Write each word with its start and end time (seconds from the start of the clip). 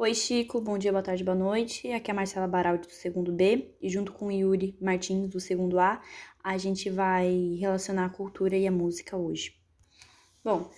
Oi, 0.00 0.14
Chico, 0.14 0.60
bom 0.60 0.78
dia, 0.78 0.92
boa 0.92 1.02
tarde, 1.02 1.24
boa 1.24 1.34
noite. 1.36 1.90
Aqui 1.90 2.08
é 2.08 2.12
a 2.12 2.14
Marcela 2.14 2.46
Baraldi 2.46 2.86
do 2.86 2.92
segundo 2.92 3.32
B 3.32 3.74
e 3.82 3.90
junto 3.90 4.12
com 4.12 4.26
o 4.26 4.30
Yuri 4.30 4.78
Martins 4.80 5.28
do 5.28 5.40
segundo 5.40 5.76
A, 5.80 6.00
a 6.40 6.56
gente 6.56 6.88
vai 6.88 7.56
relacionar 7.58 8.04
a 8.04 8.08
cultura 8.08 8.56
e 8.56 8.64
a 8.64 8.70
música 8.70 9.16
hoje. 9.16 9.58
Bom, 10.44 10.70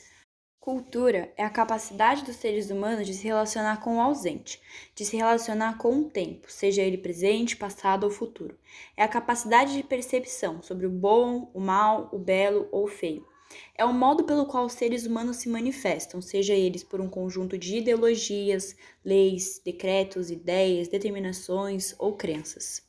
cultura 0.59 1.30
é 1.37 1.45
a 1.45 1.51
capacidade 1.51 2.25
dos 2.25 2.37
seres 2.37 2.71
humanos 2.71 3.06
de 3.06 3.12
se 3.12 3.25
relacionar 3.25 3.83
com 3.83 3.98
o 3.98 4.01
ausente, 4.01 4.59
de 4.95 5.04
se 5.04 5.19
relacionar 5.19 5.77
com 5.77 6.01
o 6.01 6.09
tempo, 6.09 6.51
seja 6.51 6.81
ele 6.81 6.97
presente, 6.97 7.59
passado 7.59 8.05
ou 8.05 8.11
futuro. 8.11 8.59
É 8.97 9.03
a 9.03 9.09
capacidade 9.09 9.75
de 9.75 9.83
percepção 9.83 10.63
sobre 10.63 10.87
o 10.87 10.91
bom, 10.91 11.51
o 11.53 11.61
mal, 11.61 12.09
o 12.11 12.19
belo 12.19 12.71
ou 12.73 12.85
o 12.85 12.89
feio 12.89 13.29
é 13.74 13.85
o 13.85 13.92
modo 13.92 14.24
pelo 14.24 14.46
qual 14.46 14.67
os 14.67 14.72
seres 14.72 15.06
humanos 15.06 15.37
se 15.37 15.48
manifestam, 15.48 16.20
seja 16.20 16.55
eles 16.55 16.84
por 16.84 17.00
um 17.00 17.09
conjunto 17.09 17.59
de 17.59 17.78
ideologias, 17.78 18.77
leis, 19.05 19.60
decretos, 19.64 20.30
ideias, 20.30 20.88
determinações 20.88 21.94
ou 21.98 22.16
crenças. 22.16 22.82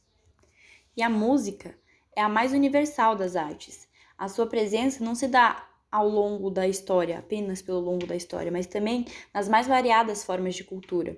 E 0.96 1.02
a 1.02 1.10
música 1.10 1.76
é 2.16 2.22
a 2.22 2.30
mais 2.30 2.52
universal 2.52 3.16
das 3.16 3.36
artes. 3.36 3.88
A 4.18 4.28
sua 4.28 4.46
presença 4.46 5.04
não 5.04 5.16
se 5.16 5.28
dá 5.28 5.68
ao 5.92 6.08
longo 6.08 6.50
da 6.50 6.68
história, 6.68 7.20
apenas 7.20 7.62
pelo 7.62 7.80
longo 7.80 8.06
da 8.06 8.16
história, 8.16 8.52
mas 8.52 8.66
também 8.66 9.06
nas 9.34 9.50
mais 9.50 9.68
variadas 9.68 10.24
formas 10.24 10.56
de 10.56 10.64
cultura. 10.64 11.18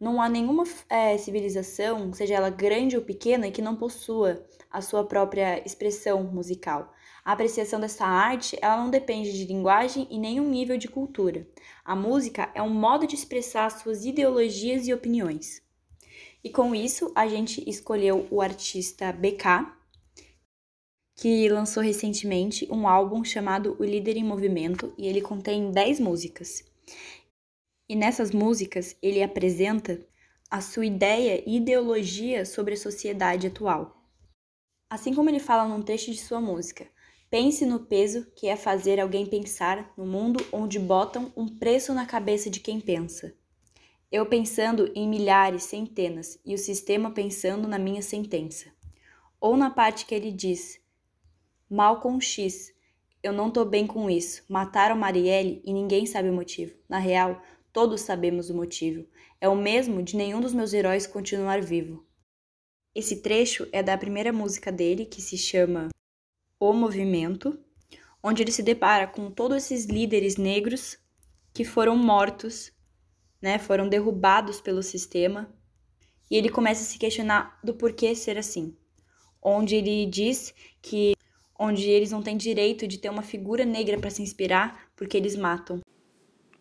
Não 0.00 0.20
há 0.20 0.28
nenhuma 0.28 0.64
é, 0.88 1.16
civilização, 1.18 2.12
seja 2.12 2.34
ela 2.34 2.50
grande 2.50 2.96
ou 2.96 3.02
pequena, 3.02 3.50
que 3.50 3.60
não 3.60 3.76
possua 3.76 4.44
a 4.70 4.80
sua 4.80 5.04
própria 5.04 5.62
expressão 5.64 6.24
musical. 6.24 6.92
A 7.24 7.32
apreciação 7.32 7.80
dessa 7.80 8.04
arte, 8.04 8.58
ela 8.60 8.76
não 8.76 8.90
depende 8.90 9.32
de 9.32 9.46
linguagem 9.46 10.06
e 10.10 10.18
nenhum 10.18 10.46
nível 10.46 10.76
de 10.76 10.88
cultura. 10.88 11.48
A 11.82 11.96
música 11.96 12.52
é 12.54 12.60
um 12.60 12.68
modo 12.68 13.06
de 13.06 13.14
expressar 13.14 13.70
suas 13.70 14.04
ideologias 14.04 14.86
e 14.86 14.92
opiniões. 14.92 15.62
E 16.42 16.50
com 16.50 16.74
isso, 16.74 17.10
a 17.14 17.26
gente 17.26 17.66
escolheu 17.66 18.28
o 18.30 18.42
artista 18.42 19.10
BK, 19.10 19.72
que 21.16 21.48
lançou 21.48 21.82
recentemente 21.82 22.68
um 22.70 22.86
álbum 22.86 23.24
chamado 23.24 23.74
O 23.80 23.84
Líder 23.84 24.18
em 24.18 24.24
Movimento, 24.24 24.92
e 24.98 25.06
ele 25.06 25.22
contém 25.22 25.70
10 25.70 26.00
músicas. 26.00 26.62
E 27.88 27.96
nessas 27.96 28.32
músicas, 28.32 28.96
ele 29.00 29.22
apresenta 29.22 30.06
a 30.50 30.60
sua 30.60 30.84
ideia 30.84 31.42
e 31.46 31.56
ideologia 31.56 32.44
sobre 32.44 32.74
a 32.74 32.76
sociedade 32.76 33.46
atual. 33.46 34.04
Assim 34.90 35.14
como 35.14 35.30
ele 35.30 35.40
fala 35.40 35.66
num 35.66 35.82
trecho 35.82 36.10
de 36.10 36.18
sua 36.18 36.40
música, 36.40 36.86
Pense 37.34 37.66
no 37.66 37.80
peso 37.80 38.30
que 38.36 38.46
é 38.46 38.54
fazer 38.54 39.00
alguém 39.00 39.26
pensar 39.26 39.92
no 39.98 40.06
mundo 40.06 40.38
onde 40.52 40.78
botam 40.78 41.32
um 41.36 41.48
preço 41.48 41.92
na 41.92 42.06
cabeça 42.06 42.48
de 42.48 42.60
quem 42.60 42.78
pensa. 42.78 43.34
Eu 44.08 44.24
pensando 44.24 44.92
em 44.94 45.08
milhares, 45.08 45.64
centenas, 45.64 46.38
e 46.46 46.54
o 46.54 46.58
sistema 46.58 47.10
pensando 47.10 47.66
na 47.66 47.76
minha 47.76 48.02
sentença. 48.02 48.70
Ou 49.40 49.56
na 49.56 49.68
parte 49.68 50.06
que 50.06 50.14
ele 50.14 50.30
diz: 50.30 50.80
Mal 51.68 52.00
com 52.00 52.20
X, 52.20 52.72
eu 53.20 53.32
não 53.32 53.50
tô 53.50 53.64
bem 53.64 53.84
com 53.84 54.08
isso. 54.08 54.44
Mataram 54.48 54.94
Marielle 54.94 55.60
e 55.64 55.72
ninguém 55.72 56.06
sabe 56.06 56.30
o 56.30 56.32
motivo. 56.32 56.76
Na 56.88 56.98
real, 56.98 57.42
todos 57.72 58.02
sabemos 58.02 58.48
o 58.48 58.54
motivo. 58.54 59.08
É 59.40 59.48
o 59.48 59.56
mesmo 59.56 60.04
de 60.04 60.16
nenhum 60.16 60.40
dos 60.40 60.54
meus 60.54 60.72
heróis 60.72 61.04
continuar 61.04 61.60
vivo. 61.60 62.06
Esse 62.94 63.22
trecho 63.22 63.66
é 63.72 63.82
da 63.82 63.98
primeira 63.98 64.32
música 64.32 64.70
dele, 64.70 65.04
que 65.04 65.20
se 65.20 65.36
chama 65.36 65.88
o 66.58 66.72
movimento, 66.72 67.58
onde 68.22 68.42
ele 68.42 68.52
se 68.52 68.62
depara 68.62 69.06
com 69.06 69.30
todos 69.30 69.56
esses 69.58 69.86
líderes 69.86 70.36
negros 70.36 70.98
que 71.52 71.64
foram 71.64 71.96
mortos, 71.96 72.72
né, 73.40 73.58
foram 73.58 73.88
derrubados 73.88 74.60
pelo 74.60 74.82
sistema, 74.82 75.52
e 76.30 76.36
ele 76.36 76.48
começa 76.48 76.82
a 76.82 76.86
se 76.86 76.98
questionar 76.98 77.58
do 77.62 77.74
porquê 77.74 78.14
ser 78.14 78.38
assim. 78.38 78.76
Onde 79.42 79.76
ele 79.76 80.06
diz 80.06 80.54
que 80.80 81.14
onde 81.58 81.88
eles 81.88 82.10
não 82.10 82.22
têm 82.22 82.36
direito 82.36 82.88
de 82.88 82.98
ter 82.98 83.10
uma 83.10 83.22
figura 83.22 83.64
negra 83.64 83.98
para 83.98 84.10
se 84.10 84.22
inspirar, 84.22 84.90
porque 84.96 85.16
eles 85.16 85.36
matam. 85.36 85.80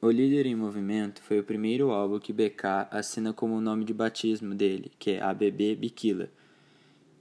O 0.02 0.12
Líder 0.12 0.46
em 0.46 0.56
Movimento 0.56 1.22
foi 1.24 1.40
o 1.40 1.44
primeiro 1.44 1.92
álbum 1.92 2.20
que 2.20 2.34
BK 2.34 2.90
assina 2.92 3.34
como 3.34 3.56
o 3.56 3.62
nome 3.62 3.86
de 3.86 3.94
batismo 3.94 4.54
dele, 4.54 4.92
que 5.00 5.12
é 5.12 5.22
ABB 5.22 5.76
Bikila, 5.76 6.30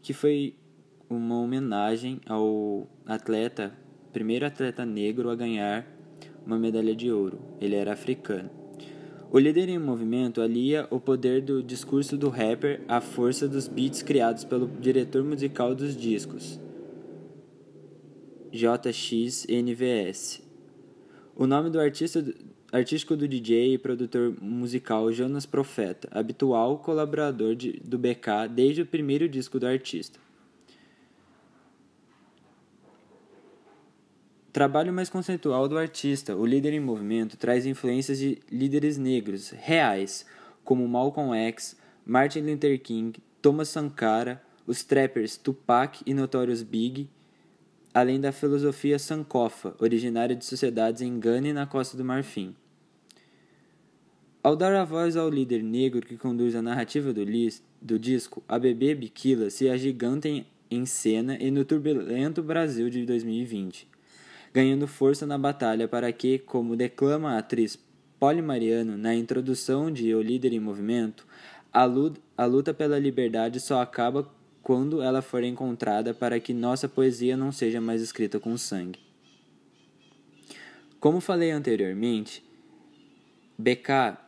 que 0.03 0.13
foi 0.13 0.57
uma 1.13 1.39
homenagem 1.39 2.21
ao 2.27 2.89
atleta, 3.07 3.73
primeiro 4.13 4.47
atleta 4.47 4.85
negro 4.85 5.31
a 5.31 5.35
ganhar 5.37 5.87
uma 6.45 6.59
medalha 6.59 6.95
de 6.95 7.11
ouro. 7.11 7.41
Ele 7.61 7.77
era 7.77 7.93
africano. 7.93 8.51
O 9.31 9.39
líder 9.39 9.69
em 9.69 9.79
movimento 9.79 10.43
alia 10.43 10.87
o 10.91 11.01
poder 11.01 11.41
do 11.41 11.63
discurso 11.63 12.19
do 12.19 12.29
rapper 12.29 12.83
à 12.87 13.01
força 13.01 13.49
dos 13.49 13.67
beats 13.67 14.03
criados 14.03 14.45
pelo 14.45 14.67
diretor 14.67 15.25
musical 15.25 15.75
dos 15.75 15.97
discos, 15.97 16.61
JXNVS. 18.53 20.43
O 21.35 21.47
nome 21.47 21.71
do 21.71 21.81
artista 21.81 22.23
artístico 22.71 23.15
do 23.17 23.29
DJ 23.29 23.75
e 23.75 23.79
produtor 23.79 24.35
musical 24.41 25.13
Jonas 25.13 25.45
Profeta, 25.45 26.09
habitual 26.11 26.79
colaborador 26.79 27.55
de, 27.55 27.73
do 27.85 27.99
BK 27.99 28.49
desde 28.51 28.83
o 28.83 28.87
primeiro 28.87 29.29
disco 29.29 29.59
do 29.59 29.67
artista. 29.67 30.19
Trabalho 34.53 34.93
mais 34.93 35.09
conceitual 35.09 35.67
do 35.67 35.79
artista, 35.79 36.37
o 36.37 36.45
líder 36.45 36.75
em 36.75 36.81
movimento, 36.81 37.39
traz 37.39 37.65
influências 37.65 38.19
de 38.19 38.39
líderes 38.51 38.99
negros 38.99 39.49
reais, 39.49 40.27
como 40.63 40.87
Malcolm 40.87 41.35
X, 41.35 41.75
Martin 42.05 42.41
Luther 42.41 42.79
King, 42.79 43.19
Thomas 43.41 43.71
Sankara, 43.71 44.43
os 44.67 44.85
trappers 44.85 45.39
Tupac 45.39 46.03
e 46.05 46.13
Notorious 46.13 46.63
Big, 46.63 47.09
além 47.95 48.21
da 48.21 48.31
filosofia 48.31 48.99
Sankofa, 48.99 49.75
originária 49.81 50.37
de 50.37 50.45
sociedades 50.45 51.01
em 51.01 51.19
Ghana 51.19 51.49
e 51.49 51.53
na 51.55 51.65
Costa 51.65 51.97
do 51.97 52.05
Marfim. 52.05 52.55
Ao 54.43 54.55
dar 54.55 54.75
a 54.75 54.85
voz 54.85 55.17
ao 55.17 55.31
líder 55.31 55.63
negro 55.63 56.07
que 56.07 56.19
conduz 56.19 56.55
a 56.55 56.61
narrativa 56.61 57.11
do, 57.11 57.25
do 57.81 57.99
disco, 57.99 58.43
a 58.47 58.59
bebê 58.59 58.95
Bikila 58.95 59.49
se 59.49 59.71
agiganta 59.71 60.29
em, 60.29 60.45
em 60.71 60.85
cena 60.85 61.39
e 61.41 61.51
no 61.51 61.65
turbulento 61.65 62.43
Brasil 62.43 62.91
de 62.91 63.07
2020 63.07 63.92
ganhando 64.53 64.87
força 64.87 65.27
na 65.27 65.39
batalha 65.39 65.89
para 65.89 66.13
que, 66.13 66.39
como 66.39 66.77
declama 66.77 67.33
a 67.33 67.39
atriz 67.39 67.79
Polly 68.19 68.43
Mariano 68.43 68.97
na 68.97 69.15
introdução 69.15 69.91
de 69.91 70.15
O 70.15 70.23
Líder 70.23 70.53
em 70.53 70.61
Movimento, 70.61 71.27
a 71.73 71.85
luta, 71.85 72.75
pela 72.75 72.99
liberdade 72.99 73.59
só 73.59 73.81
acaba 73.81 74.31
quando 74.63 75.03
ela 75.03 75.23
for 75.23 75.43
encontrada 75.43 76.15
para 76.15 76.39
que 76.39 76.53
nossa 76.53 76.89
poesia 76.89 77.37
não 77.37 77.51
seja 77.51 77.81
mais 77.81 78.03
escrita 78.03 78.39
com 78.39 78.57
sangue. 78.57 79.01
Como 81.01 81.19
falei 81.19 81.51
anteriormente, 81.51 82.45
BK 83.59 84.19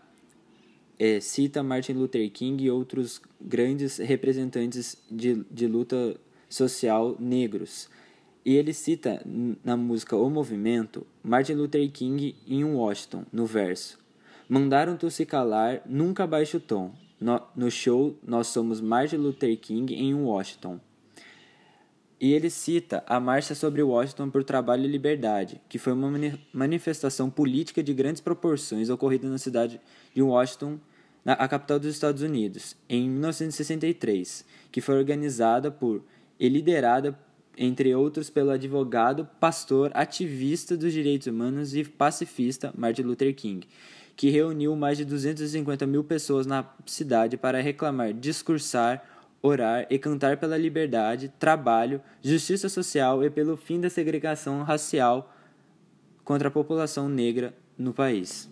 é, 0.98 1.20
cita 1.20 1.62
Martin 1.62 1.92
Luther 1.92 2.28
King 2.30 2.64
e 2.64 2.70
outros 2.70 3.20
grandes 3.40 3.98
representantes 3.98 4.96
de, 5.10 5.44
de 5.50 5.66
luta 5.66 6.16
social 6.48 7.16
negros, 7.20 7.88
e 8.44 8.54
ele 8.54 8.74
cita 8.74 9.22
na 9.64 9.76
música 9.76 10.16
O 10.16 10.28
Movimento 10.28 11.06
Martin 11.22 11.54
Luther 11.54 11.90
King 11.90 12.36
em 12.46 12.64
Washington, 12.64 13.24
no 13.32 13.46
verso: 13.46 13.98
Mandaram 14.48 14.96
tu 14.96 15.10
se 15.10 15.24
calar, 15.24 15.82
nunca 15.86 16.26
baixe 16.26 16.56
o 16.56 16.60
tom. 16.60 16.94
No, 17.18 17.40
no 17.56 17.70
show, 17.70 18.18
nós 18.22 18.48
somos 18.48 18.80
Martin 18.80 19.16
Luther 19.16 19.56
King 19.58 19.94
em 19.94 20.12
Washington. 20.14 20.78
E 22.20 22.32
ele 22.32 22.48
cita 22.48 23.02
a 23.06 23.18
Marcha 23.18 23.54
sobre 23.54 23.82
Washington 23.82 24.30
por 24.30 24.44
Trabalho 24.44 24.84
e 24.84 24.88
Liberdade, 24.88 25.60
que 25.68 25.78
foi 25.78 25.92
uma 25.92 26.10
manifestação 26.52 27.28
política 27.28 27.82
de 27.82 27.92
grandes 27.92 28.20
proporções 28.20 28.88
ocorrida 28.88 29.28
na 29.28 29.36
cidade 29.36 29.80
de 30.14 30.22
Washington, 30.22 30.78
na, 31.24 31.32
a 31.32 31.48
capital 31.48 31.78
dos 31.78 31.92
Estados 31.92 32.22
Unidos, 32.22 32.76
em 32.88 33.10
1963, 33.10 34.44
que 34.70 34.80
foi 34.80 34.96
organizada 34.96 35.70
por 35.70 36.02
e 36.38 36.48
liderada 36.48 37.18
entre 37.56 37.94
outros 37.94 38.30
pelo 38.30 38.50
advogado, 38.50 39.28
pastor, 39.38 39.90
ativista 39.94 40.76
dos 40.76 40.92
direitos 40.92 41.26
humanos 41.26 41.74
e 41.74 41.84
pacifista 41.84 42.72
Martin 42.76 43.02
Luther 43.02 43.34
King, 43.34 43.66
que 44.16 44.30
reuniu 44.30 44.74
mais 44.76 44.98
de 44.98 45.04
250 45.04 45.86
mil 45.86 46.04
pessoas 46.04 46.46
na 46.46 46.64
cidade 46.86 47.36
para 47.36 47.60
reclamar, 47.60 48.12
discursar, 48.12 49.04
orar 49.42 49.86
e 49.90 49.98
cantar 49.98 50.38
pela 50.38 50.56
liberdade, 50.56 51.32
trabalho, 51.38 52.00
justiça 52.22 52.68
social 52.68 53.22
e 53.22 53.30
pelo 53.30 53.56
fim 53.56 53.80
da 53.80 53.90
segregação 53.90 54.62
racial 54.62 55.34
contra 56.24 56.48
a 56.48 56.50
população 56.50 57.08
negra 57.08 57.54
no 57.76 57.92
país. 57.92 58.48